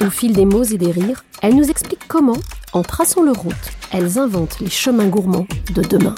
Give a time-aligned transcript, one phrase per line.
[0.00, 2.36] Au fil des mots et des rires, elles nous expliquent comment,
[2.72, 3.54] en traçant leur route,
[3.92, 6.14] elles inventent les chemins gourmands de demain.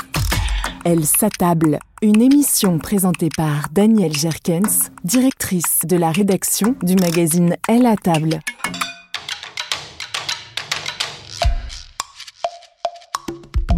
[0.84, 1.78] Elle s'attable.
[2.00, 8.40] Une émission présentée par Danielle Jerkens, directrice de la rédaction du magazine Elle à table.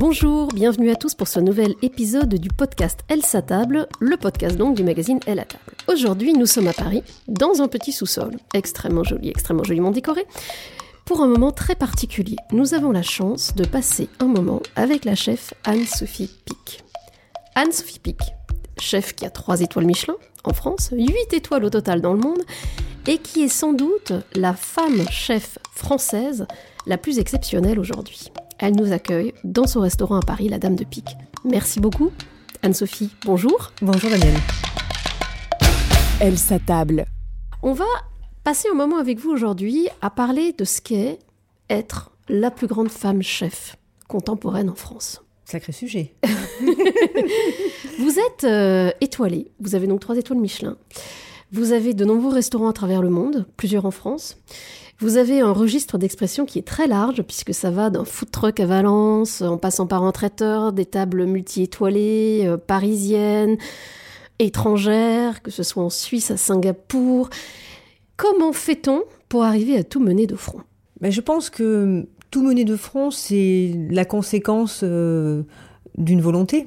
[0.01, 4.77] Bonjour, bienvenue à tous pour ce nouvel épisode du podcast Elle s'attable, le podcast donc
[4.77, 5.75] du magazine Elle à table.
[5.89, 10.25] Aujourd'hui, nous sommes à Paris, dans un petit sous-sol, extrêmement joli, extrêmement joliment décoré.
[11.05, 15.17] Pour un moment très particulier, nous avons la chance de passer un moment avec la
[15.17, 16.85] chef Anne-Sophie Pic.
[17.57, 18.21] Anne-Sophie Pic,
[18.79, 22.45] chef qui a 3 étoiles Michelin en France, 8 étoiles au total dans le monde,
[23.09, 26.47] et qui est sans doute la femme chef française
[26.87, 28.31] la plus exceptionnelle aujourd'hui.
[28.61, 31.17] Elle nous accueille dans son restaurant à Paris, la Dame de Pique.
[31.45, 32.11] Merci beaucoup.
[32.63, 33.73] Anne-Sophie, bonjour.
[33.81, 34.35] Bonjour Daniel.
[36.21, 37.05] Elle s'attable.
[37.63, 37.85] On va
[38.43, 41.21] passer un moment avec vous aujourd'hui à parler de ce qu'est
[41.71, 43.77] être la plus grande femme chef
[44.09, 45.23] contemporaine en France.
[45.45, 46.15] Sacré sujet.
[47.99, 50.77] Vous êtes euh, étoilée, vous avez donc trois étoiles Michelin.
[51.53, 54.37] Vous avez de nombreux restaurants à travers le monde, plusieurs en France.
[55.01, 58.59] Vous avez un registre d'expression qui est très large, puisque ça va d'un food truck
[58.59, 63.59] à Valence, en passant par un traiteur, des tables multi-étoilées, euh, parisiennes,
[64.41, 67.31] étrangères, que ce soit en Suisse, à Singapour.
[68.17, 70.63] Comment fait-on pour arriver à tout mener de front?
[71.01, 75.45] Ben, je pense que tout mener de front, c'est la conséquence euh,
[75.97, 76.67] d'une volonté.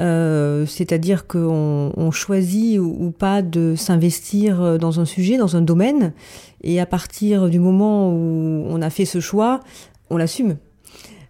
[0.00, 6.12] Euh, C'est-à-dire qu'on on choisit ou, pas de s'investir dans un sujet, dans un domaine,
[6.62, 9.60] et à partir du moment où on a fait ce choix,
[10.10, 10.56] on l'assume.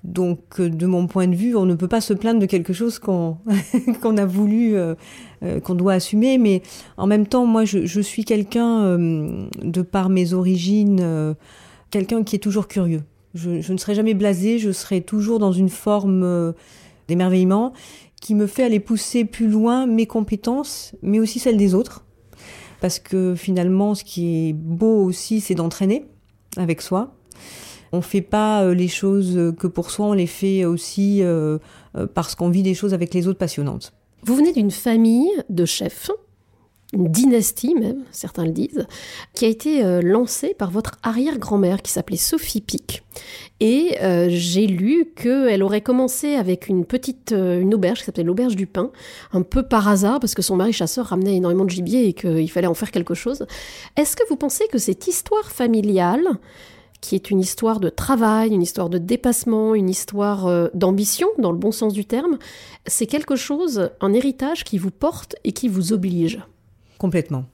[0.06, 2.72] Donc, euh, de mon point de vue, on ne peut pas se plaindre de quelque
[2.72, 3.38] chose qu'on
[4.16, 4.94] a voulu, euh,
[5.42, 6.38] euh, qu'on doit assumer.
[6.38, 6.62] Mais
[6.96, 11.34] en même temps, moi, je, suis quelqu'un, euh, de par mes origines, euh,
[11.90, 13.02] quelqu'un qui est toujours curieux.
[13.34, 16.52] Je, je ne serai jamais blasé, je serai toujours dans une forme euh,
[17.08, 17.72] d'émerveillement
[18.20, 22.04] qui me fait aller pousser plus loin mes compétences, mais aussi celles des autres.
[22.80, 26.06] Parce que finalement, ce qui est beau aussi, c'est d'entraîner
[26.56, 27.14] avec soi.
[27.92, 31.58] On fait pas euh, les choses que pour soi, on les fait aussi euh,
[31.96, 33.92] euh, parce qu'on vit des choses avec les autres passionnantes.
[34.22, 36.10] Vous venez d'une famille de chefs
[36.92, 38.86] une dynastie même, certains le disent,
[39.34, 43.02] qui a été euh, lancée par votre arrière-grand-mère qui s'appelait Sophie Pic.
[43.58, 48.22] Et euh, j'ai lu qu'elle aurait commencé avec une petite euh, une auberge qui s'appelait
[48.22, 48.90] l'auberge du pain,
[49.32, 52.50] un peu par hasard parce que son mari chasseur ramenait énormément de gibier et qu'il
[52.50, 53.46] fallait en faire quelque chose.
[53.96, 56.38] Est-ce que vous pensez que cette histoire familiale
[57.00, 61.58] qui est une histoire de travail, une histoire de dépassement, une histoire d'ambition, dans le
[61.58, 62.38] bon sens du terme,
[62.86, 66.40] c'est quelque chose, un héritage qui vous porte et qui vous oblige?
[66.98, 67.44] Complètement.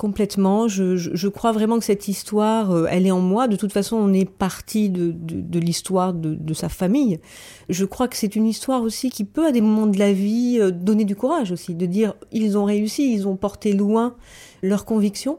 [0.00, 0.66] Complètement.
[0.66, 3.48] Je, crois vraiment que cette histoire, euh, elle est en moi.
[3.48, 7.20] De toute façon, on est parti de, l'histoire de, sa famille.
[7.68, 10.56] Je crois que c'est une histoire aussi qui peut, à des moments de la vie,
[10.58, 14.16] euh, donner du courage aussi, de dire ils ont réussi, ils ont porté loin
[14.62, 15.38] leurs convictions.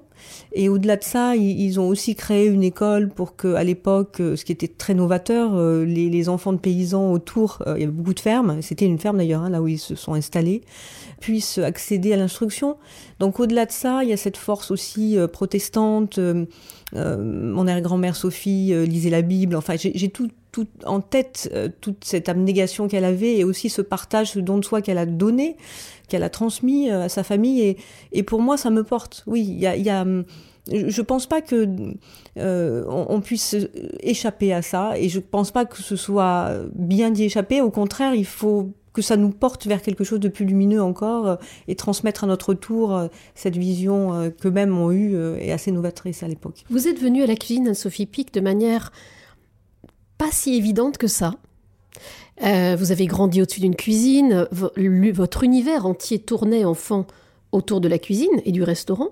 [0.54, 4.36] Et au-delà de ça, ils, ont aussi créé une école pour que, à l'époque, euh,
[4.36, 8.20] ce qui était très novateur, les, enfants de paysans autour, il y avait beaucoup de
[8.20, 8.62] fermes.
[8.62, 10.62] C'était une ferme d'ailleurs, hein, là où ils se sont installés
[11.22, 12.76] puissent accéder à l'instruction.
[13.20, 16.18] Donc au-delà de ça, il y a cette force aussi euh, protestante.
[16.18, 16.46] Euh,
[16.96, 19.56] euh, mon arrière-grand-mère Sophie lisait la Bible.
[19.56, 24.32] Enfin, j'ai tout, tout en tête toute cette abnégation qu'elle avait et aussi ce partage,
[24.32, 25.56] ce don de soi qu'elle a donné,
[26.12, 27.76] qu'elle a transmis à sa famille.
[28.12, 29.24] Et, pour moi, ça me porte.
[29.28, 30.06] Oui, il y a, a
[30.72, 31.68] je pense pas que
[32.38, 33.56] on, puisse
[34.02, 37.62] échapper à ça et je pense pas que ce soit bien d'y échapper.
[37.62, 41.28] Au contraire, il faut que ça nous porte vers quelque chose de plus lumineux encore
[41.28, 41.36] euh,
[41.68, 46.24] et transmettre à notre tour euh, cette vision euh, qu'eux-mêmes ont eue et assez novatrice
[46.24, 46.64] à l'époque.
[46.70, 48.92] Vous êtes venue à la cuisine, Sophie Pic, de manière
[50.18, 51.34] pas si évidente que ça.
[52.40, 57.06] Vous avez grandi au-dessus d'une cuisine, votre univers entier tournait enfant
[57.52, 59.10] autour de la cuisine et du restaurant,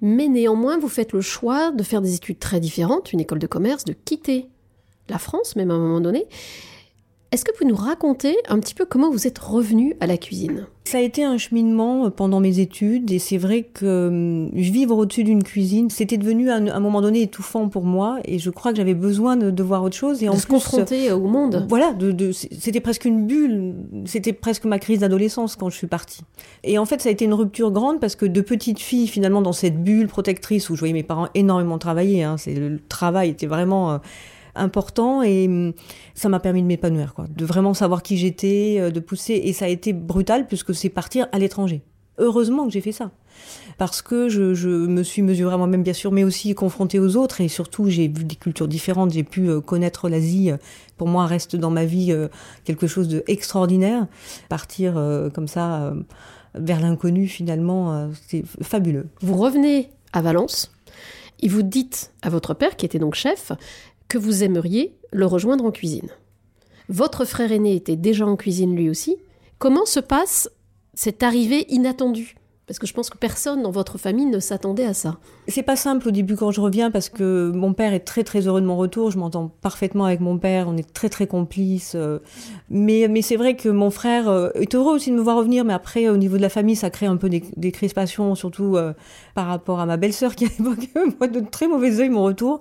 [0.00, 3.46] mais néanmoins vous faites le choix de faire des études très différentes, une école de
[3.46, 4.46] commerce, de quitter
[5.08, 6.26] la France même à un moment donné,
[7.32, 10.18] est-ce que vous pouvez nous raconter un petit peu comment vous êtes revenu à la
[10.18, 10.66] cuisine?
[10.84, 14.98] Ça a été un cheminement euh, pendant mes études et c'est vrai que euh, vivre
[14.98, 18.72] au-dessus d'une cuisine, c'était devenu à un, moment donné étouffant pour moi et je crois
[18.72, 21.64] que j'avais besoin de, voir autre chose et en se confronter au monde.
[21.70, 26.22] Voilà, de, c'était presque une bulle, c'était presque ma crise d'adolescence quand je suis partie.
[26.64, 29.40] Et en fait, ça a été une rupture grande parce que de petite fille finalement
[29.40, 33.30] dans cette bulle protectrice où je voyais mes parents énormément travailler, hein, c'est le travail
[33.30, 33.98] était vraiment euh,
[34.54, 35.72] important et hum,
[36.14, 39.52] ça m'a permis de m'épanouir, quoi, de vraiment savoir qui j'étais, euh, de pousser et
[39.52, 41.82] ça a été brutal puisque c'est partir à l'étranger.
[42.18, 43.10] Heureusement que j'ai fait ça
[43.78, 47.16] parce que je, je me suis mesurée à moi-même bien sûr, mais aussi confrontée aux
[47.16, 50.50] autres et surtout j'ai vu des cultures différentes, j'ai pu euh, connaître l'Asie.
[50.98, 52.28] Pour moi, reste dans ma vie euh,
[52.64, 54.06] quelque chose d'extraordinaire.
[54.48, 54.94] Partir
[55.34, 55.94] comme ça
[56.54, 59.06] vers l'inconnu, finalement, c'est fabuleux.
[59.20, 60.70] Vous revenez à Valence
[61.42, 63.52] et vous dites à votre père, qui était donc chef,
[64.12, 66.10] que vous aimeriez le rejoindre en cuisine.
[66.90, 69.16] Votre frère aîné était déjà en cuisine lui aussi.
[69.58, 70.50] Comment se passe
[70.92, 72.34] cette arrivée inattendue?
[72.66, 75.16] Parce que je pense que personne dans votre famille ne s'attendait à ça.
[75.48, 78.46] C'est pas simple au début quand je reviens parce que mon père est très très
[78.46, 79.10] heureux de mon retour.
[79.10, 80.68] Je m'entends parfaitement avec mon père.
[80.68, 81.94] On est très très complices.
[81.94, 82.18] Euh.
[82.68, 85.64] Mais, mais c'est vrai que mon frère euh, est heureux aussi de me voir revenir.
[85.64, 88.92] Mais après, au niveau de la famille, ça crée un peu des, crispations, surtout euh,
[89.34, 92.60] par rapport à ma belle-sœur qui a évoqué de très mauvais oeil mon retour.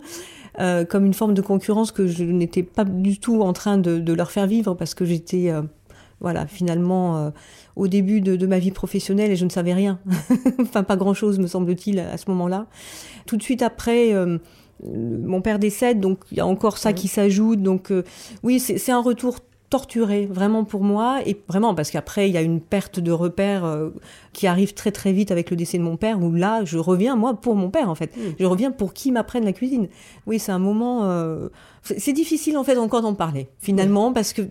[0.59, 4.13] Euh, comme une forme de concurrence que je n'étais pas du tout en train de,
[4.13, 5.61] leur faire vivre parce que j'étais, euh,
[6.19, 7.29] voilà, finalement euh,
[7.77, 9.99] au début de, ma vie professionnelle et je ne savais rien.
[10.59, 12.67] enfin, pas grand-chose, me semble-t-il, à ce moment-là.
[13.25, 14.13] Tout de suite après
[14.83, 17.61] mon père décède, donc il y a encore ça qui s'ajoute.
[17.61, 17.93] Donc
[18.43, 19.37] oui, c'est un retour
[19.71, 21.21] torturé vraiment pour moi.
[21.25, 23.89] Et vraiment parce qu'après il y a une perte de repère euh,
[24.33, 27.15] qui arrive très très vite avec le décès de mon père où là je reviens
[27.15, 28.15] moi pour mon père en fait.
[28.15, 28.33] Hmm.
[28.39, 29.87] je reviens pour qui m'apprenne la cuisine.
[30.27, 31.47] Oui c'est un moment euh,
[31.83, 34.41] c'est difficile en fait encore d'en parler finalement parce que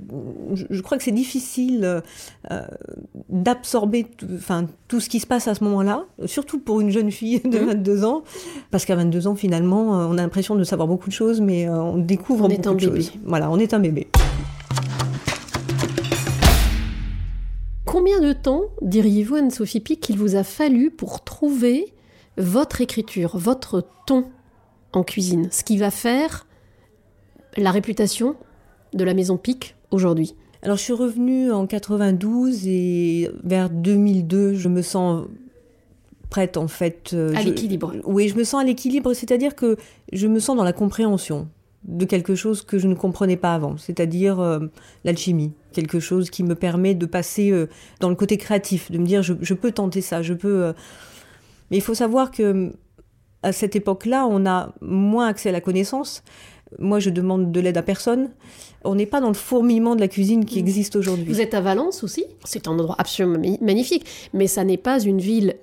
[0.54, 2.02] je, crois que c'est difficile
[2.50, 2.62] euh,
[3.28, 7.40] d'absorber enfin tout ce qui se passe à ce moment-là surtout pour une jeune fille
[7.40, 8.04] de 22 hmm.
[8.04, 8.22] ans
[8.70, 11.98] parce qu'à 22 ans finalement on a l'impression de savoir beaucoup de choses mais on
[11.98, 13.12] découvre beaucoup de choses.
[13.26, 14.08] Voilà on est un bébé
[17.90, 21.92] Combien de temps, diriez-vous, Anne-Sophie Pic, qu'il vous a fallu pour trouver
[22.36, 24.26] votre écriture, votre ton
[24.92, 26.46] en cuisine, ce qui va faire
[27.56, 28.36] la réputation
[28.92, 30.36] de la maison Pic aujourd'hui?
[30.62, 35.24] Alors je suis revenue en 92 et vers 2002, je me sens
[36.28, 37.10] prête en fait.
[37.12, 37.96] Euh, à l'équilibre.
[38.04, 39.76] Oui, je me sens à l'équilibre, c'est-à-dire que
[40.12, 41.48] je me sens dans la compréhension
[41.84, 44.60] de quelque chose que je ne comprenais pas avant, c'est-à-dire euh,
[45.04, 47.68] l'alchimie, quelque chose qui me permet de passer euh,
[48.00, 50.64] dans le côté créatif, de me dire je, peux tenter ça, je peux.
[50.64, 50.72] Euh.
[51.70, 52.72] Mais il faut savoir que
[53.42, 56.22] à cette époque-là, on a moins accès à la connaissance.
[56.78, 58.30] Moi, je demande de l'aide à personne.
[58.84, 60.66] On n'est pas dans le fourmillement de la cuisine qui mmh.
[60.66, 61.24] existe aujourd'hui.
[61.24, 62.26] Vous êtes à Valence aussi?
[62.44, 65.56] C'est un endroit absolument magnifique, mais ça n'est pas une ville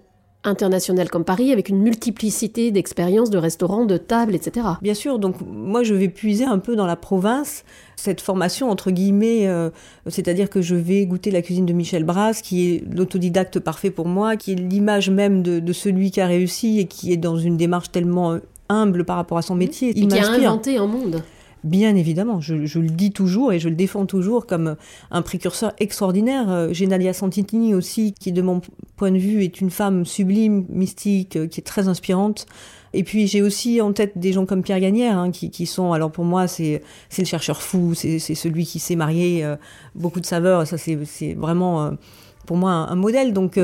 [0.48, 4.66] internationale comme Paris, avec une multiplicité d'expériences, de restaurants, de tables, etc.
[4.82, 7.64] Bien sûr, donc moi je vais puiser un peu dans la province
[7.96, 9.70] cette formation entre guillemets, euh,
[10.08, 14.08] c'est-à-dire que je vais goûter la cuisine de Michel Brasse, qui est l'autodidacte parfait pour
[14.08, 17.38] moi, qui est l'image même de, de, celui qui a réussi et qui est dans
[17.38, 18.38] une démarche tellement
[18.70, 19.94] humble par rapport à son métier.
[19.96, 21.24] Il qui a inventé un monde.
[21.64, 24.76] Bien évidemment, je, le dis toujours et je le défends toujours comme
[25.12, 26.50] un précurseur extraordinaire.
[26.50, 28.62] Euh, j'ai Nadia Santini aussi, qui de mon
[28.96, 32.46] point de vue est une femme sublime, mystique, euh, qui est très inspirante.
[32.94, 36.12] Et puis j'ai aussi en tête des gens comme Pierre Gagnère, hein, qui, sont, alors
[36.12, 36.82] pour moi, c'est
[37.18, 39.56] le chercheur fou, c'est celui qui s'est marié, euh,
[39.96, 41.92] beaucoup de saveurs, ça c'est vraiment
[42.46, 43.34] pour moi un, modèle.
[43.34, 43.60] Donc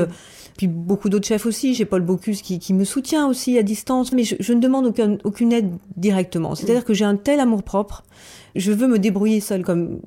[0.56, 1.74] puis beaucoup d'autres chefs aussi.
[1.74, 5.18] J'ai Paul Bocuse qui, qui, me soutient aussi à distance, mais je, ne demande aucun,
[5.24, 6.54] aucune aide directement.
[6.54, 8.04] C'est-à-dire que j'ai un tel amour propre,
[8.54, 10.00] je veux me débrouiller seule comme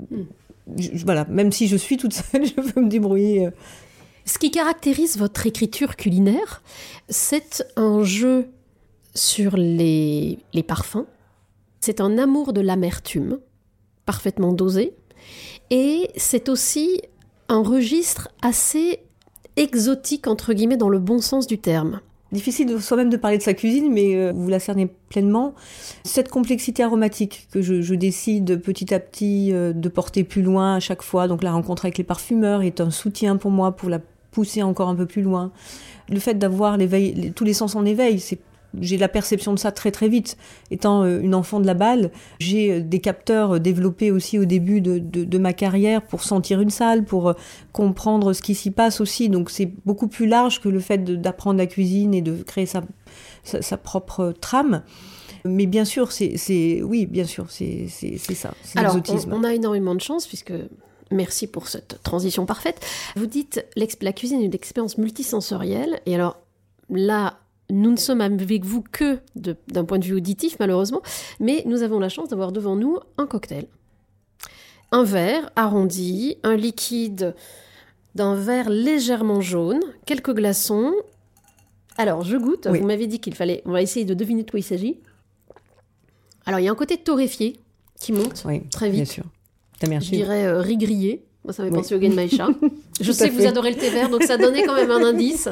[1.05, 3.47] voilà, même si je suis toute seule, je veux me débrouiller.
[3.47, 3.51] Euh.
[4.25, 6.61] Ce qui caractérise votre écriture culinaire,
[7.07, 8.49] c'est un jeu
[9.15, 11.05] sur les, les parfums.
[11.79, 13.39] C'est un amour de l'amertume,
[14.05, 14.93] parfaitement dosé.
[15.69, 17.01] Et c'est aussi
[17.47, 18.99] un registre assez
[19.57, 21.99] exotique, entre guillemets, dans le bon sens du terme.
[22.31, 25.55] Difficile soi-même de parler de sa cuisine, mais euh, vous la cernez pleinement.
[26.03, 30.79] Cette complexité aromatique que je, décide petit à petit euh, de porter plus loin à
[30.81, 33.99] chaque fois, donc la rencontre avec les parfumeurs est un soutien pour moi pour la
[34.31, 35.51] pousser encore un peu plus loin.
[36.09, 36.77] Le fait d'avoir
[37.33, 38.39] tous les sens en éveil, c'est
[38.81, 40.37] j'ai la perception de ça très très vite.
[40.71, 44.45] Étant euh, une enfant de la balle, j'ai euh, des capteurs euh, développés aussi au
[44.45, 47.33] début de, de, ma carrière pour sentir une salle, pour
[47.71, 49.29] comprendre ce qui s'y passe aussi.
[49.29, 52.81] Donc c'est beaucoup plus large que le fait d'apprendre la cuisine et de créer sa,
[53.43, 54.81] sa, propre trame.
[55.45, 58.53] Mais bien sûr, c'est oui, bien sûr, c'est ça.
[58.75, 60.53] Alors, on, on a énormément de chance puisque
[61.11, 62.85] Merci pour cette transition parfaite.
[63.15, 66.01] Vous dites la cuisine est une expérience multisensorielle.
[66.05, 66.37] Et alors
[66.89, 71.01] là, nous ne sommes avec vous que d'un point de vue auditif, malheureusement,
[71.39, 73.65] mais nous avons la chance d'avoir devant nous un cocktail.
[74.91, 77.35] Un verre arrondi, un liquide
[78.15, 80.93] d'un verre légèrement jaune, quelques glaçons.
[81.97, 82.67] Alors, je goûte.
[82.67, 83.61] Vous m'avez dit qu'il fallait.
[83.65, 84.99] On va essayer de deviner de quoi il s'agit.
[86.45, 87.59] Alors, il y a un côté torréfié
[87.99, 88.95] qui monte très vite.
[88.95, 89.23] Bien sûr.
[89.81, 91.25] Je dirais euh, riz grillé.
[91.43, 92.47] Moi, ça m'est pensé au Maïcha.
[93.01, 95.49] je sais que vous adorez le thé vert, donc ça donnait quand même un indice.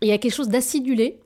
[0.00, 1.20] Il y a quelque chose d'acidulé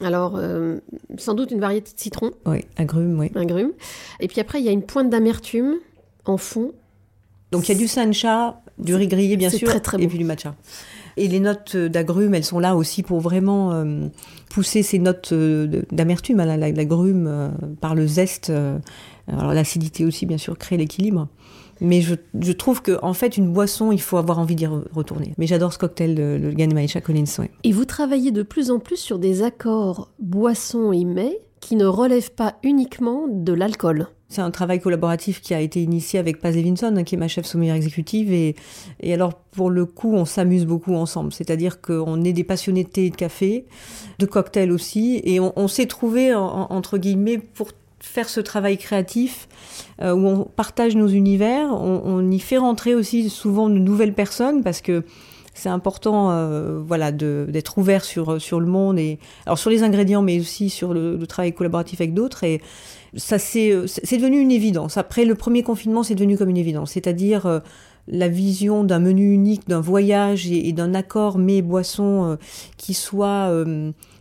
[0.00, 0.78] alors, euh,
[1.18, 2.32] sans doute une variété de citron.
[2.46, 3.30] Oui, agrumes, oui.
[3.34, 3.72] Agrumes.
[4.20, 5.76] Et puis après, il y a une pointe d'amertume
[6.24, 6.72] en fond.
[7.52, 10.18] Donc il y a du sancha, du riz grillé bien sûr, très, très et puis
[10.18, 10.56] du matcha.
[11.16, 14.08] Et les notes d'agrumes, elles sont là aussi pour vraiment euh,
[14.50, 16.40] pousser ces notes euh, d'amertume.
[16.40, 18.52] Hein, l'agrume, par le zeste,
[19.28, 21.28] alors l'acidité aussi bien sûr crée l'équilibre.
[21.80, 25.34] Mais je, trouve qu'en en fait, une boisson, il faut avoir envie d'y retourner.
[25.38, 27.24] Mais j'adore ce cocktail, le, le Ganemaisha Collins.
[27.62, 31.86] Et vous travaillez de plus en plus sur des accords boisson et mets qui ne
[31.86, 34.08] relèvent pas uniquement de l'alcool.
[34.28, 37.28] C'est un travail collaboratif qui a été initié avec Paz Levinson, hein, qui est ma
[37.28, 38.32] chef sommelière exécutive.
[38.32, 38.56] Et,
[39.00, 41.32] et alors, pour le coup, on s'amuse beaucoup ensemble.
[41.32, 43.64] C'est-à-dire qu'on est des passionnés de thé et de café,
[44.18, 45.20] de cocktails aussi.
[45.24, 47.68] Et on, s'est trouvé, entre guillemets, pour
[48.04, 49.48] faire ce travail créatif
[50.02, 54.62] euh, où on partage nos univers, on, y fait rentrer aussi souvent de nouvelles personnes
[54.62, 55.04] parce que
[55.52, 60.22] c'est important euh, voilà d'être ouvert sur sur le monde et alors sur les ingrédients
[60.22, 62.44] mais aussi sur le, travail collaboratif avec d'autres.
[62.44, 62.60] Et
[63.16, 64.96] ça c'est c'est devenu une évidence.
[64.96, 66.92] Après le premier confinement c'est devenu comme une évidence.
[66.92, 67.60] C'est-à-dire euh,
[68.06, 72.36] la vision d'un menu unique d'un voyage et, d'un accord mais boisson
[72.76, 73.50] qui soit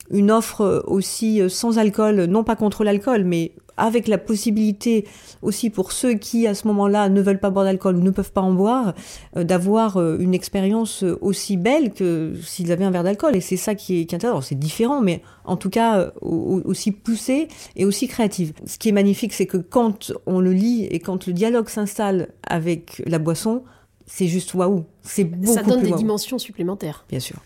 [0.09, 5.05] une offre aussi sans alcool non pas contre l'alcool mais avec la possibilité
[5.41, 8.31] aussi pour ceux qui à ce moment-là ne veulent pas boire d'alcool ou ne peuvent
[8.31, 8.93] pas en boire,
[9.35, 13.35] euh, d'avoir euh, une expérience aussi belle que s'ils avaient un verre d'alcool.
[13.35, 14.41] Et c'est ça qui est, qui est intéressant.
[14.41, 18.53] C'est différent, mais en tout cas euh, aussi poussé et aussi créative.
[18.65, 22.29] Ce qui est magnifique, c'est que quand on le lit et quand le dialogue s'installe
[22.47, 23.63] avec la boisson,
[24.05, 24.85] c'est juste waouh.
[25.01, 27.05] C'est beaucoup Ça donne des dimensions supplémentaires.
[27.09, 27.37] Bien sûr.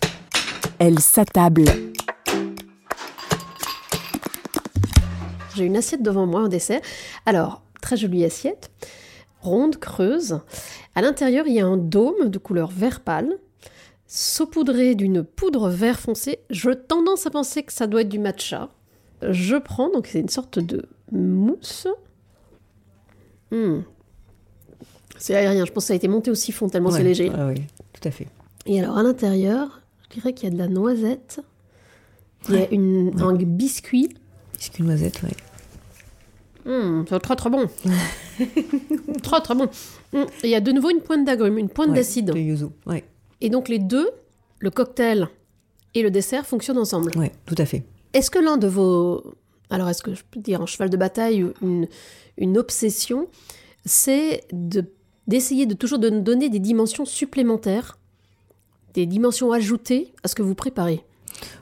[0.79, 1.65] Elle s'attable.
[5.57, 6.81] J'ai une assiette devant moi, un dessert.
[7.25, 8.71] Alors, très jolie assiette,
[9.41, 10.39] ronde, creuse.
[10.95, 13.37] À l'intérieur, il y a un dôme de couleur vert pâle,
[14.07, 16.39] saupoudré d'une poudre vert foncé.
[16.49, 18.69] Je tendance à penser que ça doit être du matcha.
[19.21, 21.87] Je prends, donc c'est une sorte de mousse.
[23.51, 23.79] Hmm.
[25.17, 27.29] C'est aérien, je pense que ça a été monté au siphon tellement c'est léger.
[27.29, 27.61] oui,
[27.93, 28.27] tout à fait.
[28.65, 31.41] Et alors à l'intérieur, je dirais qu'il y a de la noisette.
[32.49, 34.09] Il y a une, un biscuit.
[34.57, 35.29] Biscuit noisette, oui.
[36.65, 37.67] Mmh, c'est très très bon.
[39.23, 39.69] très très bon.
[40.13, 42.31] Mmh, il y a de nouveau une pointe d'agrumes, une pointe d'acide.
[42.31, 42.65] De yuzu,
[43.39, 44.09] Et donc les deux,
[44.59, 45.29] le cocktail
[45.95, 47.11] et le dessert fonctionnent ensemble.
[47.15, 47.83] Oui, tout à fait.
[48.13, 49.33] Est-ce que l'un de vos...
[49.69, 51.87] Alors, est-ce que je peux dire un cheval de bataille ou une,
[52.37, 53.27] une obsession,
[53.85, 54.85] c'est de,
[55.27, 57.97] d'essayer de toujours de donner des dimensions supplémentaires,
[58.93, 61.03] des dimensions ajoutées à ce que vous préparez?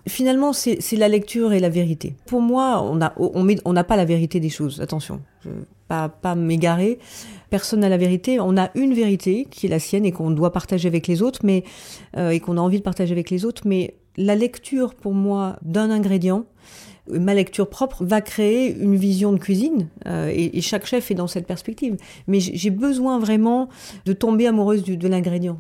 [0.08, 2.16] Finalement, c'est la lecture et la vérité.
[2.26, 4.82] Pour moi, on n'a pas la vérité des choses.
[4.82, 5.50] Attention, je
[5.88, 7.00] pas pas m'égarer.
[7.50, 8.40] Personne n'a la vérité.
[8.40, 11.42] On a une vérité qui est la sienne et qu'on doit partager avec les autres,
[11.44, 11.64] mais
[12.18, 13.64] euh, et qu'on a envie de partager avec les autres.
[13.66, 16.46] Mais la lecture, pour moi, d'un ingrédient,
[17.12, 21.16] euh, ma lecture propre va créer une vision de cuisine euh, et, chaque chef est
[21.16, 21.98] dans cette perspective.
[22.28, 23.70] Mais j'ai besoin vraiment
[24.06, 25.60] de tomber amoureuse de l'ingrédient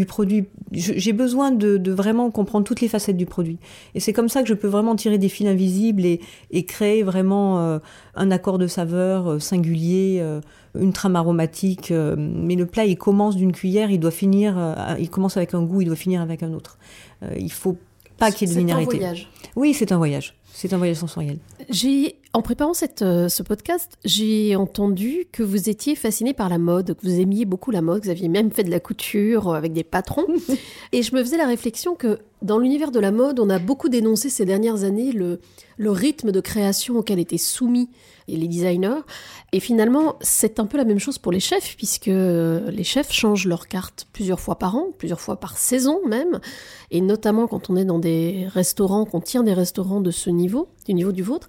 [0.00, 0.46] du produit.
[0.72, 3.58] J'ai besoin de, de vraiment comprendre toutes les facettes du produit.
[3.94, 7.02] Et c'est comme ça que je peux vraiment tirer des fils invisibles et, et créer
[7.02, 7.78] vraiment euh,
[8.14, 10.40] un accord de saveur euh, singulier, euh,
[10.78, 11.90] une trame aromatique.
[11.90, 15.52] euh, mais le plat, il commence d'une cuillère, il doit finir, euh, il commence avec
[15.54, 16.78] un goût, il doit finir avec un autre.
[17.22, 17.76] Euh, il faut
[18.16, 18.96] pas qu'il y ait de C'est un linéarité.
[18.96, 19.28] voyage.
[19.56, 20.34] Oui, c'est un voyage.
[20.52, 21.38] C'est un voyage sensoriel.
[21.68, 26.58] J'ai, en préparant cette, euh, ce podcast, j'ai entendu que vous étiez fasciné par la
[26.58, 29.48] mode, que vous aimiez beaucoup la mode, que vous aviez même fait de la couture
[29.48, 30.26] euh, avec des patrons.
[30.92, 33.88] Et je me faisais la réflexion que dans l'univers de la mode, on a beaucoup
[33.88, 35.40] dénoncé ces dernières années le,
[35.76, 37.90] le rythme de création auquel étaient soumis
[38.36, 39.00] les designers.
[39.52, 43.46] Et finalement, c'est un peu la même chose pour les chefs, puisque les chefs changent
[43.46, 46.40] leurs cartes plusieurs fois par an, plusieurs fois par saison même.
[46.90, 50.68] Et notamment quand on est dans des restaurants, qu'on tient des restaurants de ce niveau,
[50.86, 51.48] du niveau du vôtre,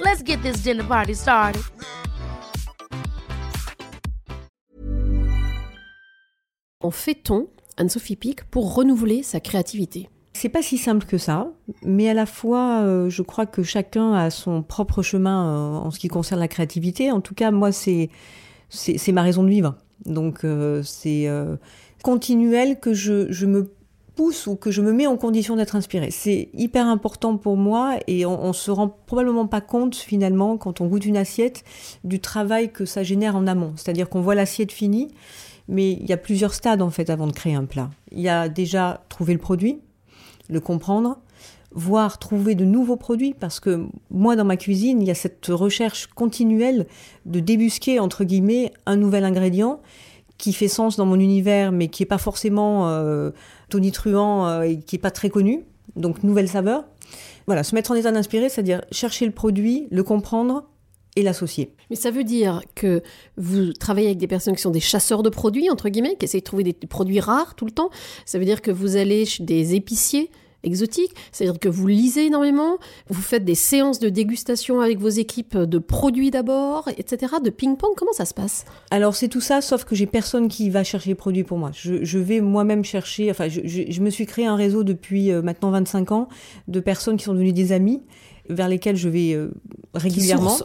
[0.00, 1.62] Let's get this dinner party started.
[6.86, 10.08] on fait-on, Anne-Sophie Pic, pour renouveler sa créativité?
[10.34, 11.50] C'est pas si simple que ça,
[11.82, 15.90] mais à la fois, euh, je crois que chacun a son propre chemin euh, en
[15.90, 17.10] ce qui concerne la créativité.
[17.10, 18.10] En tout cas, moi, c'est
[18.68, 19.76] c'est c'est ma raison de vivre.
[20.04, 21.56] Donc, euh, c'est euh,
[22.02, 23.72] continuel que je, je me
[24.16, 26.10] pousse ou que je me mets en condition d'être inspirée.
[26.10, 30.80] C'est hyper important pour moi et on, on se rend probablement pas compte finalement quand
[30.80, 31.62] on goûte une assiette
[32.02, 33.74] du travail que ça génère en amont.
[33.76, 35.08] C'est-à-dire qu'on voit l'assiette finie,
[35.68, 37.90] mais il y a plusieurs stades en fait avant de créer un plat.
[38.10, 39.80] Il y a déjà trouver le produit,
[40.48, 41.18] le comprendre,
[41.72, 45.46] voire trouver de nouveaux produits, parce que moi, dans ma cuisine, il y a cette
[45.48, 46.86] recherche continuelle
[47.26, 49.80] de débusquer, entre guillemets, un nouvel ingrédient
[50.38, 53.30] qui fait sens dans mon univers, mais qui est pas forcément euh,
[53.68, 55.64] tonitruant euh, et qui est pas très connu.
[55.94, 56.84] Donc, nouvelle saveur.
[57.46, 60.64] Voilà, se mettre en état d'inspirer, c'est-à-dire chercher le produit, le comprendre
[61.14, 61.72] et l'associer.
[61.88, 63.02] Mais ça veut dire que
[63.36, 66.40] vous travaillez avec des personnes qui sont des chasseurs de produits, entre guillemets, qui essayent
[66.40, 67.90] de trouver des produits rares tout le temps.
[68.26, 70.30] Ça veut dire que vous allez chez des épiciers
[70.66, 75.56] exotiques, c'est-à-dire que vous lisez énormément, vous faites des séances de dégustation avec vos équipes
[75.56, 78.64] de produits d'abord, etc., de ping-pong, comment ça se passe?
[78.90, 81.70] Alors c'est tout ça, sauf que j'ai personne qui va chercher les produits pour moi.
[81.72, 85.30] Je, je vais moi-même chercher, enfin je, je- je me suis créé un réseau depuis
[85.30, 86.28] euh, maintenant 25 ans
[86.68, 88.02] de personnes qui sont devenues des amis,
[88.48, 89.50] vers lesquelles je vais euh,
[89.94, 90.50] régulièrement.
[90.50, 90.64] qui.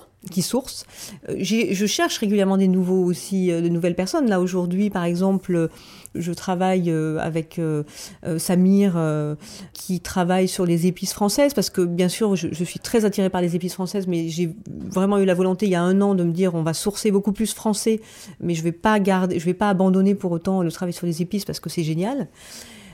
[1.29, 4.29] Euh, j'ai- je cherche régulièrement des nouveaux aussi, euh, de nouvelles personnes.
[4.29, 5.67] Là aujourd'hui, par exemple, euh,
[6.13, 7.83] je travaille euh, avec euh,
[8.25, 9.35] euh, Samir euh,
[9.73, 13.41] qui travaille sur les épices françaises parce que bien sûr, je, suis très attirée par
[13.41, 16.23] les épices françaises, mais j'ai vraiment eu la volonté il y a un an de
[16.23, 18.01] me dire on va sourcer beaucoup plus français,
[18.39, 21.21] mais je vais pas garder, je vais pas abandonner pour autant le travail sur les
[21.21, 22.27] épices parce que c'est génial.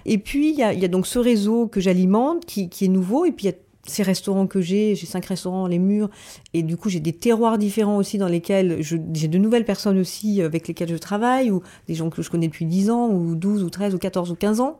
[0.05, 2.85] Et puis il y a, il y a donc ce réseau que j'alimente qui, qui
[2.85, 5.79] est nouveau, et puis il y a ces restaurants que j'ai, j'ai cinq restaurants, les
[5.79, 6.09] murs,
[6.53, 10.41] et du coup j'ai des terroirs différents aussi dans lesquels j'ai de nouvelles personnes aussi
[10.41, 13.63] avec lesquelles je travaille, ou des gens que je connais depuis 10 ans, ou 12,
[13.63, 14.79] ou 13, ou 14, ou 15 ans.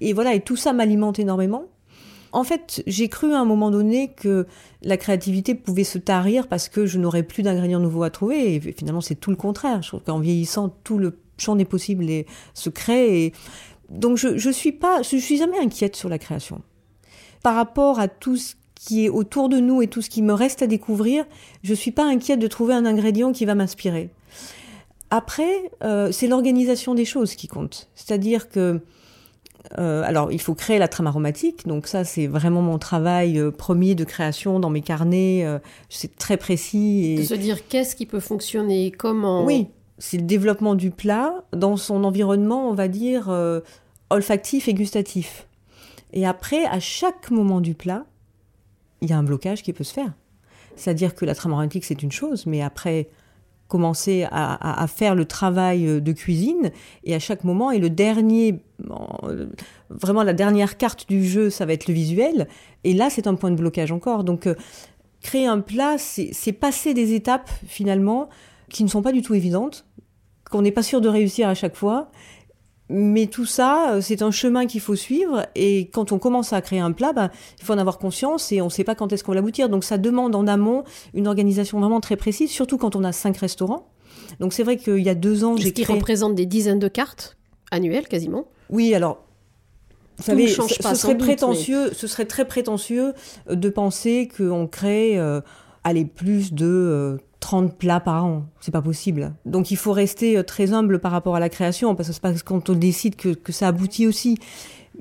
[0.00, 1.64] Et voilà, et tout ça m'alimente énormément.
[2.32, 4.46] En fait, j'ai cru à un moment donné que
[4.82, 8.56] la créativité pouvait se tarir parce que je n'aurais plus d'ingrédients nouveaux à trouver.
[8.56, 9.82] Et finalement, c'est tout le contraire.
[9.82, 12.06] Je trouve qu'en vieillissant, tout le champ des possibles
[12.52, 13.26] se crée.
[13.26, 13.32] Et...
[13.88, 16.60] Donc, je, je suis pas, je suis jamais inquiète sur la création.
[17.44, 20.32] Par rapport à tout ce qui est autour de nous et tout ce qui me
[20.32, 21.26] reste à découvrir,
[21.62, 24.08] je suis pas inquiète de trouver un ingrédient qui va m'inspirer.
[25.10, 27.90] Après, euh, c'est l'organisation des choses qui compte.
[27.94, 28.80] C'est-à-dire que
[29.78, 31.66] euh, alors, il faut créer la trame aromatique.
[31.66, 35.46] Donc ça, c'est vraiment mon travail euh, premier de création dans mes carnets.
[35.90, 37.12] c'est très précis.
[37.12, 37.16] Et...
[37.18, 39.66] De se dire qu'est-ce qui peut fonctionner, comment Oui,
[39.98, 43.30] c'est le développement du plat dans son environnement, on va dire,
[44.08, 45.46] olfactif et gustatif.
[46.14, 48.06] Et après, à chaque moment du plat,
[49.02, 50.14] il y a un blocage qui peut se faire.
[50.76, 53.08] C'est-à-dire que la trame aromatique, c'est une chose, mais après,
[53.68, 56.70] commencer à, faire le travail de cuisine,
[57.02, 58.62] et à chaque moment, et le dernier,
[59.90, 62.48] vraiment la dernière carte du jeu, ça va être le visuel,
[62.84, 64.22] et là, c'est un point de blocage encore.
[64.22, 64.54] Donc, euh,
[65.22, 68.28] créer un plat, c'est passer des étapes, finalement,
[68.70, 69.86] qui ne sont pas du tout évidentes,
[70.48, 72.10] qu'on n'est pas sûr de réussir à chaque fois,
[72.90, 75.46] mais tout ça, euh, c'est un chemin qu'il faut suivre.
[75.54, 78.60] Et quand on commence à créer un plat, ben, il faut en avoir conscience et
[78.60, 79.68] on ne sait pas quand est-ce qu'on va l'aboutir.
[79.68, 83.38] Donc ça demande en amont une organisation vraiment très précise, surtout quand on a cinq
[83.38, 83.88] restaurants.
[84.40, 85.84] Donc c'est vrai qu'il y a deux ans, j'ai créé...
[85.84, 87.36] Ce qui représente des dizaines de cartes
[87.70, 88.46] annuelles quasiment?
[88.70, 89.24] Oui, alors
[90.16, 90.62] vous savez, ce,
[90.94, 93.14] serait prétentieux, ce serait très prétentieux
[93.50, 95.40] de penser qu'on crée, euh,
[95.82, 98.46] allez, plus de euh, 30 plats par an.
[98.60, 99.34] C'est pas possible.
[99.44, 102.22] Donc il faut rester euh, très humble par rapport à la création, parce que c'est
[102.22, 104.38] pas quand on décide que, que, ça aboutit aussi.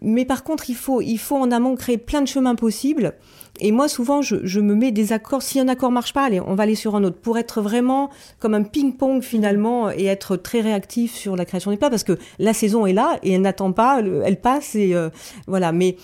[0.02, 3.14] Mais par contre, il faut, il faut en amont créer plein de chemins possibles.
[3.62, 5.42] Et moi, souvent, je, je me mets des accords.
[5.42, 8.10] Si un accord marche pas, allez, on va aller sur un autre, pour être vraiment
[8.40, 12.18] comme un ping-pong finalement et être très réactif sur la création des plats, parce que
[12.40, 15.10] la saison est là et elle n'attend pas, elle passe et euh,
[15.48, 15.72] voilà.
[15.72, 15.96] Mais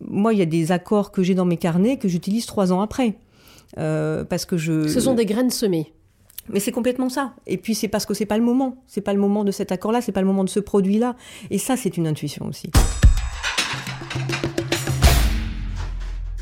[0.00, 2.80] moi, il y a des accords que j'ai dans mes carnets que j'utilise trois ans
[2.80, 3.14] après.
[3.76, 4.88] Euh, parce que je.
[4.88, 5.92] Ce sont des graines semées.
[6.50, 7.34] Mais c'est complètement ça.
[7.46, 8.82] Et puis c'est parce que c'est pas le moment.
[8.86, 11.14] C'est pas le moment de cet accord-là, c'est pas le moment de ce produit-là.
[11.50, 12.70] Et ça, c'est une intuition aussi.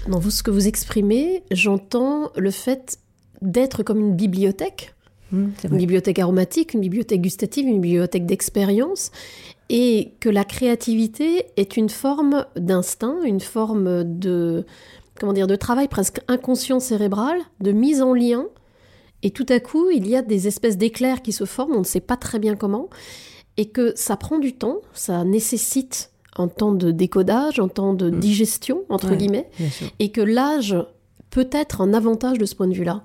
[0.09, 3.01] Dans vous, ce que vous exprimez, j'entends le fait
[3.43, 4.95] d'être comme une bibliothèque.
[5.33, 9.11] Mmh, une bibliothèque aromatique, une bibliothèque gustative, une bibliothèque d'expérience,
[9.69, 14.65] et que la créativité est une forme d'instinct, une forme de,
[15.19, 18.47] comment dire, de travail presque inconscient cérébral, de mise en lien.
[19.23, 21.85] Et tout à coup, il y a des espèces d'éclairs qui se forment, on ne
[21.85, 22.89] sait pas très bien comment,
[23.57, 28.11] et que ça prend du temps, ça nécessite un temps de décodage, un temps de
[28.11, 28.21] mm.
[28.21, 29.49] digestion, entre guillemets,
[29.99, 30.77] et que l'âge
[31.31, 33.05] peut être un avantage de ce point de vue-là.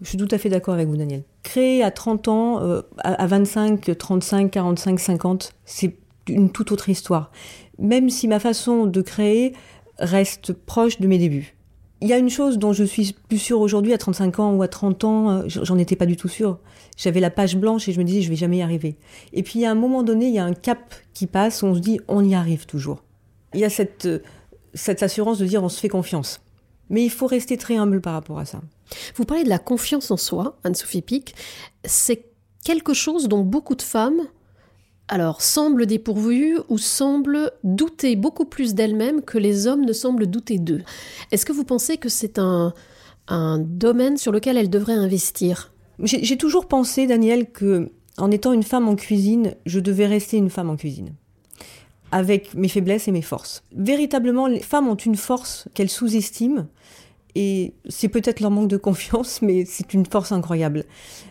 [0.00, 1.24] Je suis tout à fait d'accord avec vous, Daniel.
[1.42, 5.96] Créer à 30 ans, euh, à 25, 35, 45, 50, c'est
[6.26, 7.30] une toute autre histoire.
[7.78, 9.54] Même si ma façon de créer
[10.00, 11.56] reste proche de mes débuts.
[12.02, 14.62] Il y a une chose dont je suis plus sûre aujourd'hui, à 35 ans ou
[14.62, 16.58] à 30 ans, euh, j'en étais pas du tout sûre.
[16.96, 18.96] J'avais la page blanche et je me disais, je vais jamais y arriver.
[19.34, 21.80] Et puis, à un moment donné, il y a un cap qui passe, on se
[21.80, 23.02] dit, on y arrive toujours.
[23.52, 24.20] Il y a cette, euh,
[24.72, 26.40] cette assurance de dire, on se fait confiance.
[26.88, 28.62] Mais il faut rester très humble par rapport à ça.
[29.14, 31.34] Vous parlez de la confiance en soi, Anne-Sophie Pic.
[31.84, 32.24] C'est
[32.64, 34.22] quelque chose dont beaucoup de femmes
[35.10, 40.58] alors semble dépourvue ou semble douter beaucoup plus d'elle-même que les hommes ne semblent douter
[40.58, 40.82] d'eux.
[41.32, 42.72] Est-ce que vous pensez que c'est un,
[43.26, 45.72] un domaine sur lequel elle devrait investir?
[45.98, 50.48] J'ai toujours pensé, Daniel, que en étant une femme en cuisine, je devais rester une
[50.48, 51.12] femme en cuisine
[52.12, 53.62] avec mes faiblesses et mes forces.
[53.72, 56.66] Véritablement, les femmes ont une force qu'elles sous-estiment
[57.34, 60.84] et c'est peut-être leur manque de confiance, mais c'est une force incroyable.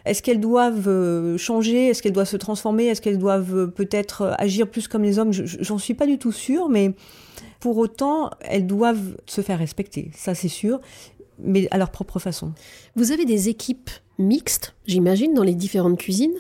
[0.06, 1.88] Est-ce qu'elles doivent euh, changer?
[1.88, 2.86] Est-ce qu'elles doivent se transformer?
[2.86, 5.32] Est-ce qu'elles doivent euh, peut-être euh, agir plus comme les hommes?
[5.32, 6.94] J'en suis pas du tout sûre, mais
[7.60, 10.80] pour autant, elles doivent se faire respecter, ça c'est sûr,
[11.40, 12.54] mais à leur propre façon.
[12.96, 16.36] Vous avez des équipes mixtes, j'imagine, dans les différentes cuisines.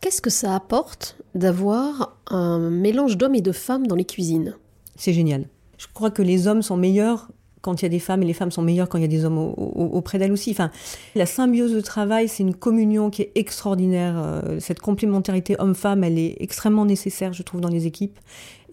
[0.00, 4.56] Qu'est-ce que ça apporte d'avoir un mélange d'hommes et de femmes dans les cuisines?
[4.96, 5.48] C'est génial.
[5.78, 7.30] Je crois que les hommes sont meilleurs
[7.62, 9.08] quand il y a des femmes et les femmes sont meilleures quand il y a
[9.08, 10.50] des hommes auprès d'elles aussi.
[10.50, 10.70] Enfin,
[11.14, 14.14] la symbiose de travail, c'est une communion qui est extraordinaire.
[14.18, 18.18] Euh, cette complémentarité homme-femme, elle est extrêmement nécessaire, je trouve, dans les équipes.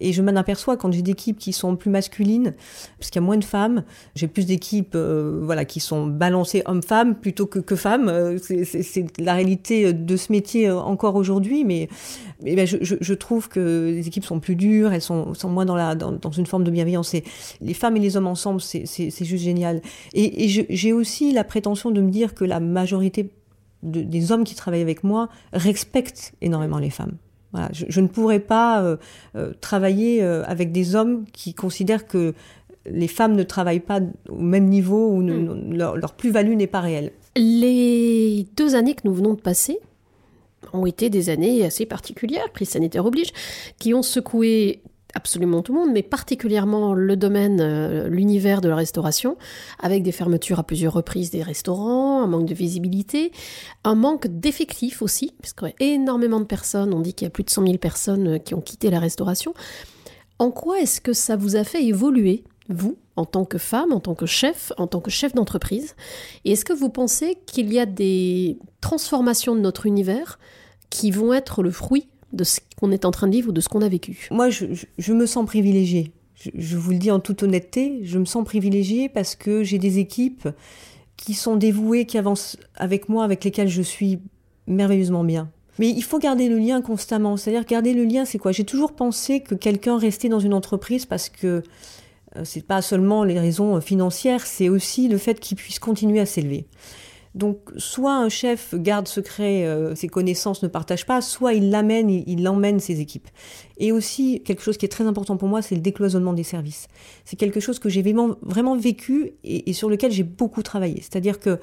[0.00, 2.54] Et je m'en aperçois quand j'ai des équipes qui sont plus masculines,
[2.98, 3.84] parce qu'il y a moins de femmes.
[4.14, 8.08] J'ai plus d'équipes euh, voilà, qui sont balancées hommes-femmes plutôt que, que femmes.
[8.08, 11.64] Euh, c'est la réalité de ce métier euh, encore aujourd'hui.
[11.64, 11.88] Mais,
[12.42, 16.64] ben, je, trouve que les équipes sont plus dures, elles sont, moins dans, une forme
[16.64, 17.14] de bienveillance.
[17.60, 19.82] Les femmes et les hommes ensemble, c'est juste génial.
[20.14, 23.30] Et, j'ai aussi la prétention de me dire que la majorité
[23.82, 27.16] de, des hommes qui travaillent avec moi respectent énormément les femmes
[27.72, 28.96] je, ne pourrais pas euh,
[29.36, 32.34] euh, travailler euh, avec des hommes qui considèrent que
[32.86, 35.74] les femmes ne travaillent pas au même niveau ou hmm.
[35.74, 37.12] leur, plus-value n'est pas réelle.
[37.36, 39.78] Les deux années que nous venons de passer
[40.72, 43.32] ont été des années assez particulières, crise sanitaire oblige,
[43.78, 44.82] qui ont secoué
[45.14, 49.36] absolument tout le monde, mais particulièrement le domaine, euh, l'univers de la restauration,
[49.78, 53.32] avec des fermetures à plusieurs reprises des restaurants, un manque de visibilité,
[53.84, 57.28] un manque d'effectifs aussi, parce qu'il y a énormément de personnes, on dit qu'il y
[57.28, 59.54] a plus de 100 000 personnes euh, qui ont quitté la restauration.
[60.38, 64.00] En quoi est-ce que ça vous a fait évoluer, vous, en tant que femme, en
[64.00, 65.94] tant que chef, en tant que chef d'entreprise?
[66.44, 70.38] Et est-ce que vous pensez qu'il y a des transformations de notre univers
[70.88, 73.60] qui vont être le fruit de ce qu'on est en train de vivre ou de
[73.60, 74.28] ce qu'on a vécu.
[74.30, 76.12] Moi, je, me sens privilégiée.
[76.34, 79.78] Je, je vous le dis en toute honnêteté, je me sens privilégiée parce que j'ai
[79.78, 80.48] des équipes
[81.16, 84.20] qui sont dévouées, qui avancent avec moi, avec lesquelles je suis
[84.66, 85.50] merveilleusement bien.
[85.78, 87.36] Mais il faut garder le lien constamment.
[87.36, 88.52] C'est-à-dire garder le lien, c'est quoi?
[88.52, 91.62] J'ai toujours pensé que quelqu'un restait dans une entreprise parce que
[92.36, 96.26] euh, c'est pas seulement les raisons financières, c'est aussi le fait qu'il puisse continuer à
[96.26, 96.66] s'élever.
[97.34, 102.10] Donc, soit un chef garde secret euh, ses connaissances, ne partage pas, soit il l'amène,
[102.10, 103.28] il, il emmène ses équipes.
[103.78, 106.88] Et aussi, quelque chose qui est très important pour moi, c'est le décloisonnement des services.
[107.24, 110.96] C'est quelque chose que j'ai vraiment, vécu et, et sur lequel j'ai beaucoup travaillé.
[110.96, 111.60] C'est-à-dire que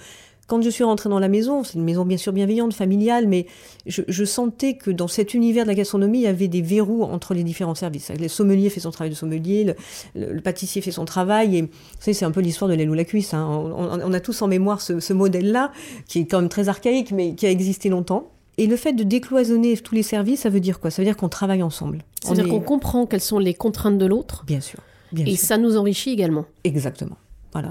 [0.48, 3.46] quand je suis rentrée dans la maison, c'est une maison bien sûr bienveillante, familiale, mais
[3.86, 7.04] je, je, sentais que dans cet univers de la gastronomie, il y avait des verrous
[7.04, 8.12] entre les différents services.
[8.18, 9.76] Le sommelier fait son travail de sommelier, le,
[10.16, 12.90] le, le pâtissier fait son travail, et vous savez, c'est un peu l'histoire de l'aile
[12.90, 13.34] ou la cuisse.
[13.34, 13.46] Hein.
[13.46, 15.74] On, on, a tous en mémoire ce, ce modèle-là,
[16.08, 18.32] qui est quand même très archaïque, mais qui a existé longtemps.
[18.58, 20.90] Et le fait de décloisonner tous les services, ça veut dire quoi?
[20.92, 22.04] Ça veut dire qu'on travaille ensemble.
[22.24, 22.50] C'est-à-dire est...
[22.50, 24.46] qu'on comprend quelles sont les contraintes de l'autre.
[24.48, 24.80] Bien sûr.
[25.12, 25.46] Bien et sûr.
[25.46, 26.46] ça nous enrichit également.
[26.64, 27.18] Exactement.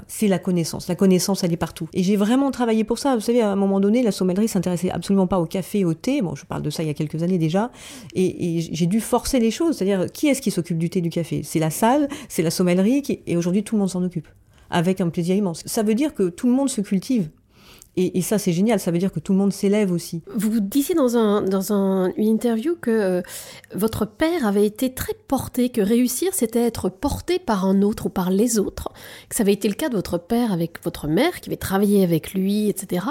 [0.07, 0.87] C'est la connaissance.
[0.87, 1.87] La connaissance, elle est partout.
[1.93, 3.15] Et j'ai vraiment travaillé pour ça.
[3.15, 5.93] Vous savez, à un moment donné, la sommellerie s'intéressait absolument pas au café et au
[5.93, 6.21] thé.
[6.21, 7.71] Bon, je parle de ça il y a quelques années déjà.
[8.13, 9.77] Et, j'ai dû forcer les choses.
[9.77, 11.41] C'est-à-dire, qui est-ce qui s'occupe du thé du café?
[11.43, 13.01] C'est la salle, c'est la sommellerie.
[13.01, 13.21] Qui...
[13.27, 14.27] Et aujourd'hui, tout le monde s'en occupe.
[14.69, 15.63] Avec un plaisir immense.
[15.65, 17.29] Ça veut dire que tout le monde se cultive.
[17.99, 18.79] Et, ça, c'est génial.
[18.79, 20.21] Ça veut dire que tout le monde s'élève aussi.
[20.35, 23.21] Vous disiez dans, un, dans un, une interview que euh,
[23.73, 28.09] votre père avait été très porté, que réussir, c'était être porté par un autre ou
[28.09, 28.89] par les autres.
[29.29, 32.03] Que ça avait été le cas de votre père avec votre mère, qui avait travaillé
[32.03, 33.03] avec lui, etc.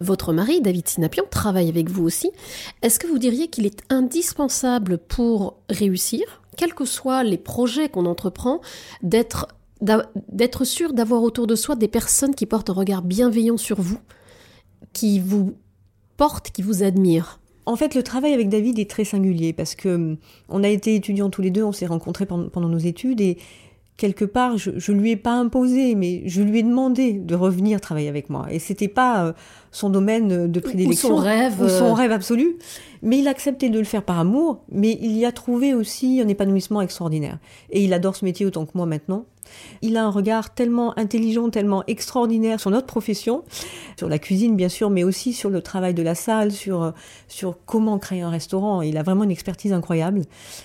[0.00, 2.30] Votre mari, David Sinapian, travaille avec vous aussi.
[2.80, 6.22] Est-ce que vous diriez qu'il est indispensable pour réussir,
[6.56, 8.62] quels que soient les projets qu'on entreprend,
[9.02, 9.48] d'être
[10.64, 13.98] sûr d'avoir autour de soi des personnes qui portent un regard bienveillant sur vous?
[14.92, 15.54] Qui vous
[16.16, 19.88] porte, qui vous admire en fait, le travail avec David est très singulier parce que
[19.90, 20.16] hum,
[20.48, 23.38] on a été étudiants tous les deux, on s'est rencontrés pendant, nos études et
[23.96, 27.80] quelque part, je, je lui ai pas imposé, mais je lui ai demandé de revenir
[27.80, 28.46] travailler avec moi.
[28.50, 29.32] Et c'était pas euh,
[29.70, 32.56] son domaine de prédilection, ou son rêve, ou son rêve absolu,
[33.02, 34.64] mais il acceptait de le faire par amour.
[34.70, 37.38] Mais il y a trouvé aussi un épanouissement extraordinaire.
[37.70, 39.24] Et il adore ce métier autant que moi maintenant.
[39.82, 43.42] Il a un regard tellement intelligent, tellement extraordinaire sur notre profession,
[43.98, 46.92] sur la cuisine bien sûr, mais aussi sur le travail de la salle, sur,
[47.28, 48.82] sur comment créer un restaurant.
[48.82, 50.22] Il a vraiment une expertise incroyable.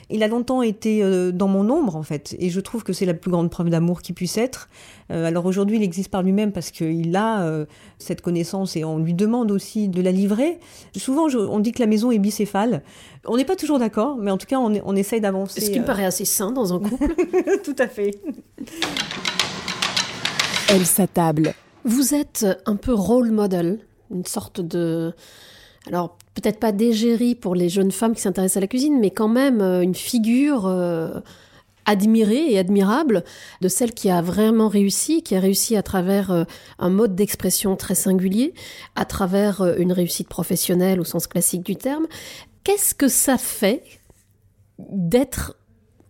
[0.10, 3.06] Il a longtemps été euh, dans mon ombre en fait, et je trouve que c'est
[3.06, 4.70] la plus grande preuve d'amour qui puisse être.
[5.12, 7.66] Euh, alors aujourd'hui, il existe par lui-même parce qu'il a euh,
[8.00, 10.60] cette connaissance et on lui demande aussi de la livrer.
[10.96, 12.84] Souvent, je, on dit que la maison est bicéphale.
[13.26, 15.62] On n'est pas toujours d'accord, mais en tout cas, on, on essaye d'avancer.
[15.62, 17.16] Ce qui me paraît assez sain dans un couple.
[17.64, 18.12] tout à fait.
[20.70, 21.54] Elle s'attable.
[21.84, 23.80] Vous êtes un peu role model,
[24.12, 25.14] une sorte de...
[25.88, 29.28] Alors, peut-être pas d'égérie pour les jeunes femmes qui s'intéressent à la cuisine, mais quand
[29.28, 31.20] même euh, une figure euh,
[31.86, 33.24] admirée et admirable
[33.62, 36.44] de celle qui a vraiment réussi, qui a réussi à travers euh,
[36.80, 38.54] un mode d'expression très singulier,
[38.96, 42.08] à travers euh, une réussite professionnelle au sens classique du terme.
[42.64, 43.84] Qu'est-ce que ça fait
[44.80, 45.56] d'être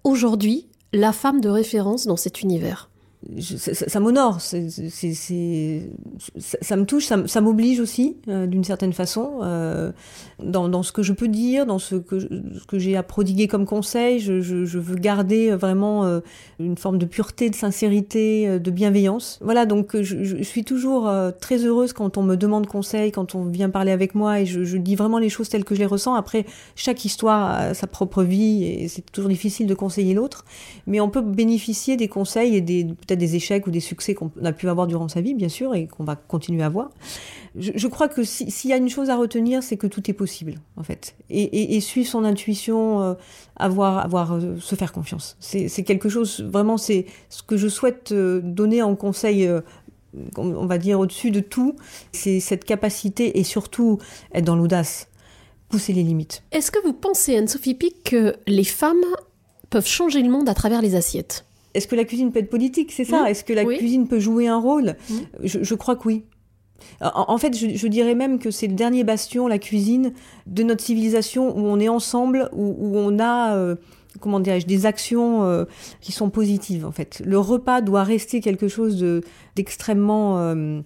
[0.04, 2.90] aujourd'hui la femme de référence dans cet univers?
[3.38, 4.58] Je, ça, ça m'honore, ça,
[6.38, 9.92] ça, me touche, ça, ça m'oblige aussi euh, d'une certaine façon euh,
[10.40, 12.28] dans, ce que je peux dire, dans ce que,
[12.74, 14.20] j'ai à prodiguer comme conseil.
[14.20, 16.20] Je, veux garder vraiment euh,
[16.60, 19.40] une forme de pureté, de sincérité, de bienveillance.
[19.42, 23.70] Voilà, donc je, suis toujours très heureuse quand on me demande conseil, quand on vient
[23.70, 26.14] parler avec moi et je dis vraiment les choses telles que je les ressens.
[26.14, 30.46] Après, chaque histoire a sa propre vie et c'est toujours difficile de conseiller l'autre,
[30.86, 34.32] mais on peut bénéficier des conseils et des peut-être des échecs ou des succès qu'on
[34.43, 36.89] a pu avoir durant sa vie, bien sûr, et qu'on va continuer à avoir.
[37.58, 40.13] Je, crois que s'il si y a une chose à retenir, c'est que tout est
[40.13, 41.15] possible, en fait.
[41.30, 43.13] Et, suivre son intuition, euh,
[43.56, 45.38] avoir, avoir, euh, se faire confiance.
[45.39, 49.49] C'est quelque chose, vraiment, c'est ce que je souhaite euh, donner en conseil
[50.38, 51.75] on va dire au-dessus de tout,
[52.13, 53.99] c'est cette capacité et surtout
[54.34, 55.10] être dans l'audace,
[55.69, 56.43] pousser les limites.
[56.51, 59.04] Est-ce que vous pensez, Anne-Sophie Pic, que les femmes
[59.69, 61.45] peuvent changer le monde à travers les assiettes?
[61.76, 62.92] Est-ce que la cuisine peut être politique?
[62.92, 63.28] C'est ça mmh.
[63.28, 63.78] Est-ce que la oui.
[63.78, 64.96] cuisine peut jouer un rôle?
[65.10, 65.16] Mmh.
[65.44, 66.24] je, je, crois que oui.
[67.02, 70.14] En, en fait, je, je, dirais même que c'est le dernier bastion, la cuisine,
[70.48, 73.76] de notre civilisation où on est ensemble, où, où on a, euh,
[74.20, 75.66] comment dirais-je, des actions euh,
[76.02, 76.86] qui sont positives.
[76.86, 79.04] En fait, le repas doit rester quelque chose
[79.56, 80.82] d'extrêmement euh,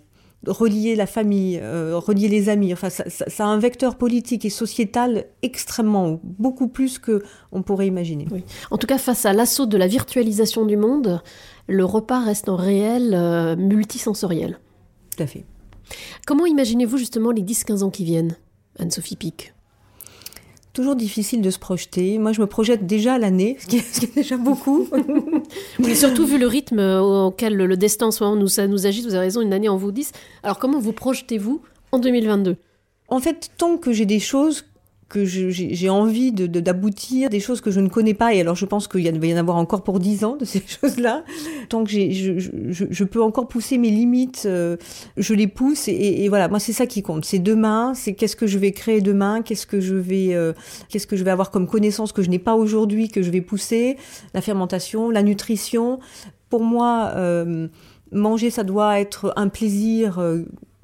[0.47, 2.71] relier la famille, euh, relier les amis.
[2.73, 7.62] Enfin, ça, ça, ça, a un vecteur politique et sociétal extrêmement beaucoup plus que on
[7.62, 8.25] pourrait imaginer.
[8.32, 8.43] Oui.
[8.71, 11.21] En tout cas, face à l'assaut de la virtualisation du monde,
[11.67, 14.60] le repas reste en réel euh, multisensoriel.
[15.15, 15.45] Tout à fait.
[16.25, 18.38] Comment imaginez-vous justement les 10-15 ans qui viennent,
[18.78, 19.54] Anne-Sophie Pic?
[20.71, 22.19] Toujours difficile de se projeter.
[22.19, 24.88] Moi, je me projette déjà à l'année, ce, qui est déjà beaucoup.
[25.79, 29.53] oui, surtout vu le rythme auquel le destin nous, nous agite, vous avez raison, une
[29.53, 30.12] année en vous 10.
[30.43, 32.57] Alors, comment vous projetez-vous en 2022
[33.07, 34.65] En fait, tant que j'ai des choses
[35.09, 38.65] que j'ai envie de d'aboutir, des choses que je ne connais pas, et alors je
[38.65, 41.23] pense qu'il va y en avoir encore pour dix ans de ces choses-là,
[41.67, 44.77] tant que je, je, je, peux encore pousser mes limites, euh,
[45.17, 48.35] je les pousse, et, et voilà, moi c'est ça qui compte, c'est demain, c'est qu'est-ce
[48.35, 50.53] que je vais créer demain, qu'est-ce que je vais, euh,
[50.89, 53.41] qu'est-ce que je vais avoir comme connaissance que je n'ai pas aujourd'hui, que je vais
[53.41, 53.97] pousser,
[54.35, 55.99] la fermentation, la nutrition,
[56.51, 57.67] pour moi, euh,
[58.11, 60.19] manger ça doit être un plaisir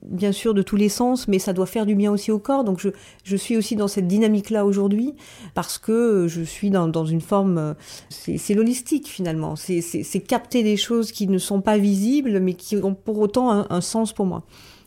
[0.08, 2.64] bien sûr de tous les sens, mais ça doit faire du bien aussi au corps.
[2.64, 2.90] Donc je,
[3.24, 5.14] je suis aussi dans cette dynamique-là aujourd'hui
[5.54, 7.76] parce que je suis dans, dans une forme,
[8.10, 12.94] c'est l'holistique finalement, c'est capter des choses qui ne sont pas visibles mais qui ont
[12.96, 14.44] pour autant un, un sens pour moi.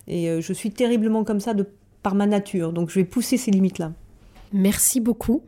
[0.08, 1.66] Et euh, je suis terriblement comme ça de,
[2.02, 3.92] par ma nature, donc je vais pousser ces limites-là.
[4.52, 5.42] Merci beaucoup.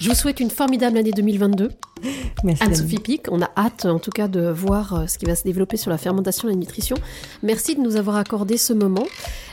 [0.00, 1.70] Je vous souhaite une formidable année 2022.
[2.44, 2.62] Merci.
[2.62, 5.44] Anne-Sophie Pic, on a hâte en tout cas de voir euh, ce qui va se
[5.44, 6.96] développer sur la fermentation et la nutrition.
[7.42, 9.06] Merci de nous avoir accordé ce moment.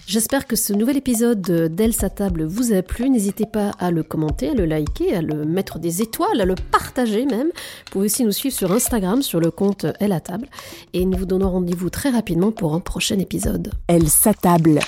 [0.08, 3.10] J'espère que ce nouvel épisode d'Elle sa table vous a plu.
[3.10, 6.56] N'hésitez pas à le commenter, à le liker, à le mettre des étoiles, à le
[6.56, 7.48] partager même.
[7.48, 10.48] Vous pouvez aussi nous suivre sur Instagram sur le compte Elle à table.
[10.94, 13.74] Et nous vous donnons rendez-vous très rapidement pour un prochain épisode.
[13.88, 14.80] Elle sa table.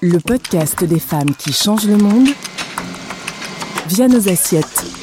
[0.00, 2.28] Le podcast des femmes qui changent le monde
[3.88, 5.01] via nos assiettes.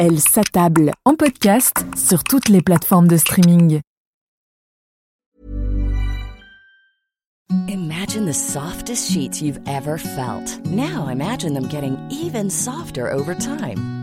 [0.00, 3.80] Elle s'attable en podcast sur toutes les plateformes de streaming.
[7.66, 10.64] Imagine the softest sheets you've ever felt.
[10.66, 13.97] Now imagine them getting even softer over time.